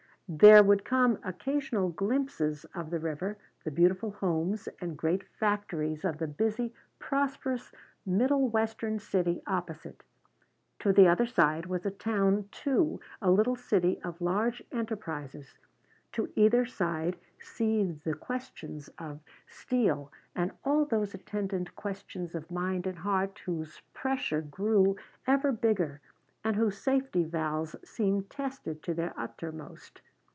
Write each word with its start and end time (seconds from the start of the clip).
There 0.33 0.63
would 0.63 0.85
come 0.85 1.19
occasional 1.25 1.89
glimpses 1.89 2.63
of 2.73 2.89
the 2.89 2.99
river, 3.01 3.35
the 3.65 3.69
beautiful 3.69 4.11
homes 4.11 4.69
and 4.79 4.95
great 4.97 5.25
factories 5.27 6.05
of 6.05 6.19
the 6.19 6.27
busy, 6.27 6.73
prosperous, 6.99 7.73
middle 8.05 8.47
western 8.47 8.97
city 8.97 9.41
opposite. 9.45 10.03
To 10.79 10.93
the 10.93 11.05
other 11.05 11.25
side 11.25 11.65
was 11.65 11.85
a 11.85 11.91
town, 11.91 12.47
too, 12.49 13.01
a 13.21 13.29
little 13.29 13.57
city 13.57 14.01
of 14.03 14.21
large 14.21 14.63
enterprises; 14.71 15.57
to 16.13 16.31
either 16.37 16.65
side 16.65 17.17
seethed 17.37 18.05
the 18.05 18.13
questions 18.15 18.89
of 18.97 19.19
steel, 19.47 20.13
and 20.33 20.53
all 20.63 20.85
those 20.85 21.13
attendant 21.13 21.75
questions 21.75 22.35
of 22.35 22.49
mind 22.49 22.87
and 22.87 22.99
heart 22.99 23.39
whose 23.45 23.81
pressure 23.93 24.39
grew 24.41 24.95
ever 25.27 25.51
bigger 25.51 25.99
and 26.41 26.55
whose 26.55 26.77
safety 26.77 27.25
valves 27.25 27.75
seemed 27.83 28.29
tested 28.29 28.81
to 28.83 28.93
their 28.93 29.13
uttermost. 29.17 29.99